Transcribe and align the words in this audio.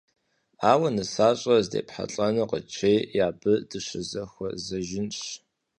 Ауэ 0.71 0.89
нысащӏэр 0.95 1.59
здепхьэлӀэнур 1.65 2.47
къыджеӀи, 2.51 3.11
абы 3.29 3.53
дыщызэхуэзэжынщ. 3.69 5.19